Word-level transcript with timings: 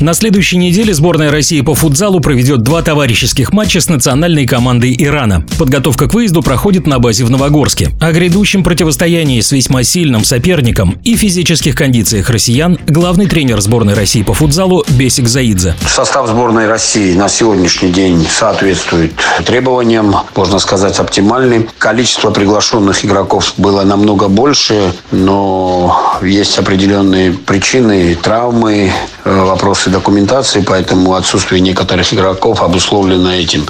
На 0.00 0.14
следующей 0.14 0.58
неделе 0.58 0.94
сборная 0.94 1.32
России 1.32 1.60
по 1.60 1.74
футзалу 1.74 2.20
проведет 2.20 2.62
два 2.62 2.82
товарищеских 2.82 3.52
матча 3.52 3.80
с 3.80 3.88
национальной 3.88 4.46
командой 4.46 4.94
Ирана. 4.96 5.44
Подготовка 5.58 6.08
к 6.08 6.14
выезду 6.14 6.40
проходит 6.40 6.86
на 6.86 7.00
базе 7.00 7.24
в 7.24 7.30
Новогорске. 7.30 7.90
О 8.00 8.12
грядущем 8.12 8.62
противостоянии 8.62 9.40
с 9.40 9.50
весьма 9.50 9.82
сильным 9.82 10.22
соперником 10.22 11.00
и 11.02 11.16
физических 11.16 11.74
кондициях 11.74 12.30
россиян 12.30 12.78
главный 12.86 13.26
тренер 13.26 13.60
сборной 13.60 13.94
России 13.94 14.22
по 14.22 14.34
футзалу 14.34 14.84
Бесик 14.90 15.26
Заидзе. 15.26 15.74
Состав 15.88 16.28
сборной 16.28 16.68
России 16.68 17.14
на 17.14 17.28
сегодняшний 17.28 17.90
день 17.90 18.24
соответствует 18.30 19.14
требованиям, 19.44 20.14
можно 20.36 20.60
сказать, 20.60 20.96
оптимальным. 21.00 21.68
Количество 21.76 22.30
приглашенных 22.30 23.04
игроков 23.04 23.52
было 23.56 23.82
намного 23.82 24.28
больше, 24.28 24.92
но 25.10 26.07
есть 26.22 26.58
определенные 26.58 27.32
причины, 27.32 28.14
травмы, 28.14 28.92
Э, 29.28 29.42
вопросы 29.42 29.90
документации, 29.90 30.64
поэтому 30.66 31.14
отсутствие 31.14 31.60
некоторых 31.60 32.14
игроков 32.14 32.62
обусловлено 32.62 33.34
этим. 33.34 33.66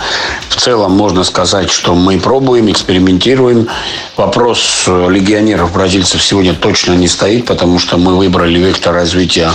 В 0.50 0.54
целом 0.54 0.92
можно 0.92 1.24
сказать, 1.24 1.68
что 1.68 1.96
мы 1.96 2.20
пробуем, 2.20 2.70
экспериментируем. 2.70 3.66
Вопрос 4.16 4.84
э, 4.86 5.08
легионеров 5.10 5.72
бразильцев 5.72 6.22
сегодня 6.22 6.54
точно 6.54 6.92
не 6.92 7.08
стоит, 7.08 7.46
потому 7.46 7.80
что 7.80 7.96
мы 7.96 8.16
выбрали 8.16 8.56
вектор 8.60 8.94
развития 8.94 9.50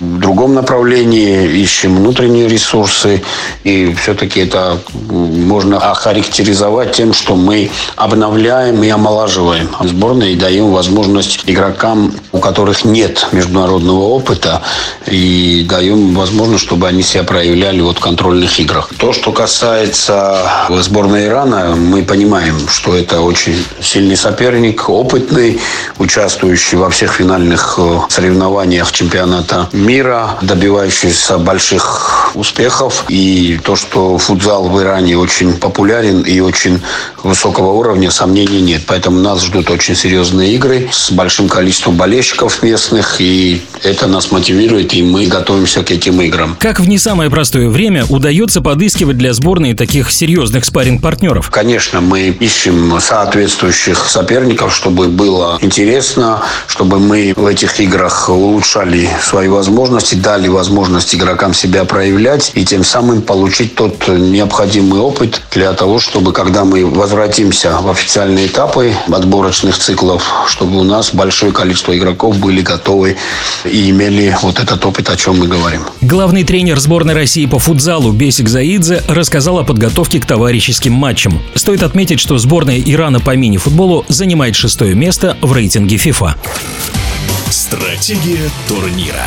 в 0.00 0.18
другом 0.18 0.54
направлении, 0.54 1.46
ищем 1.60 1.96
внутренние 1.96 2.48
ресурсы, 2.48 3.22
и 3.62 3.92
все-таки 3.94 4.40
это 4.40 4.78
можно 5.10 5.76
охарактеризовать 5.76 6.92
тем, 6.92 7.12
что 7.12 7.36
мы 7.36 7.70
обновляем 7.96 8.82
и 8.82 8.88
омолаживаем 8.88 9.68
сборные 9.80 10.32
и 10.32 10.36
даем 10.36 10.70
возможность 10.72 11.42
игрокам, 11.46 12.14
у 12.32 12.38
которых 12.38 12.84
нет 12.84 13.26
международного 13.32 14.00
опыта 14.00 14.62
и 15.06 15.66
даем 15.68 16.14
возможность, 16.14 16.64
чтобы 16.64 16.88
они 16.88 17.02
себя 17.02 17.24
проявляли 17.24 17.80
вот 17.82 17.98
в 17.98 18.00
контрольных 18.00 18.58
играх. 18.58 18.90
То, 18.96 19.12
что 19.12 19.32
касается 19.32 20.50
сборной 20.70 21.26
Ирана, 21.26 21.76
мы 21.76 22.02
понимаем, 22.02 22.68
что 22.68 22.96
это 22.96 23.20
очень 23.20 23.62
сильный 23.80 24.16
соперник, 24.16 24.88
опытный, 24.88 25.60
участвующий 25.98 26.78
во 26.78 26.88
всех 26.88 27.12
финальных 27.12 27.74
э, 27.78 28.00
соревнованиях 28.08 28.90
чемпионата 28.92 29.68
мира, 29.72 30.38
добивающийся 30.40 31.36
больших 31.38 32.30
успехов. 32.34 33.04
И 33.08 33.60
то, 33.62 33.76
что 33.76 34.16
футзал 34.16 34.68
в 34.68 34.80
Иране 34.80 35.18
очень 35.18 35.58
популярен 35.58 36.22
и 36.22 36.40
очень 36.40 36.80
высокого 37.22 37.72
уровня, 37.72 38.10
сомнений 38.10 38.62
нет. 38.62 38.82
Поэтому 38.86 39.20
нас 39.20 39.42
ждут 39.42 39.70
очень 39.70 39.94
серьезные 39.94 40.54
игры 40.54 40.88
с 40.90 41.10
большим 41.10 41.48
количеством 41.48 41.96
болельщиков 41.96 42.21
местных. 42.62 43.20
И 43.20 43.62
это 43.82 44.06
нас 44.06 44.30
мотивирует, 44.30 44.94
и 44.94 45.02
мы 45.02 45.26
готовимся 45.26 45.82
к 45.82 45.90
этим 45.90 46.20
играм. 46.20 46.56
Как 46.58 46.80
в 46.80 46.88
не 46.88 46.98
самое 46.98 47.30
простое 47.30 47.68
время 47.68 48.04
удается 48.08 48.60
подыскивать 48.60 49.18
для 49.18 49.32
сборной 49.32 49.74
таких 49.74 50.10
серьезных 50.10 50.64
спарринг-партнеров? 50.64 51.50
Конечно, 51.50 52.00
мы 52.00 52.28
ищем 52.28 52.98
соответствующих 53.00 54.06
соперников, 54.08 54.74
чтобы 54.74 55.08
было 55.08 55.58
интересно, 55.60 56.42
чтобы 56.66 56.98
мы 56.98 57.32
в 57.36 57.46
этих 57.46 57.80
играх 57.80 58.28
улучшали 58.28 59.08
свои 59.22 59.48
возможности, 59.48 60.14
дали 60.14 60.48
возможность 60.48 61.14
игрокам 61.14 61.54
себя 61.54 61.84
проявлять 61.84 62.52
и 62.54 62.64
тем 62.64 62.84
самым 62.84 63.22
получить 63.22 63.74
тот 63.74 64.08
необходимый 64.08 65.00
опыт 65.00 65.42
для 65.52 65.72
того, 65.72 65.98
чтобы 65.98 66.32
когда 66.32 66.64
мы 66.64 66.86
возвратимся 66.86 67.78
в 67.80 67.90
официальные 67.90 68.46
этапы 68.46 68.94
отборочных 69.10 69.78
циклов, 69.78 70.24
чтобы 70.46 70.78
у 70.78 70.84
нас 70.84 71.14
большое 71.14 71.52
количество 71.52 71.96
игроков 72.12 72.38
были 72.38 72.60
готовы 72.60 73.16
и 73.64 73.90
имели 73.90 74.36
вот 74.42 74.60
этот 74.60 74.84
опыт, 74.84 75.08
о 75.08 75.16
чем 75.16 75.38
мы 75.38 75.48
говорим. 75.48 75.82
Главный 76.00 76.44
тренер 76.44 76.78
сборной 76.78 77.14
России 77.14 77.46
по 77.46 77.58
футзалу 77.58 78.12
Бесик 78.12 78.48
Заидзе 78.48 79.02
рассказал 79.08 79.58
о 79.58 79.64
подготовке 79.64 80.20
к 80.20 80.26
товарищеским 80.26 80.92
матчам. 80.92 81.40
Стоит 81.54 81.82
отметить, 81.82 82.20
что 82.20 82.38
сборная 82.38 82.78
Ирана 82.78 83.20
по 83.20 83.34
мини-футболу 83.34 84.04
занимает 84.08 84.54
шестое 84.54 84.94
место 84.94 85.36
в 85.40 85.52
рейтинге 85.52 85.96
FIFA. 85.96 86.34
Стратегия 87.50 88.50
турнира. 88.68 89.26